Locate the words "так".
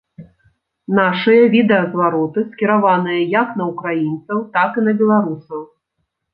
4.59-4.71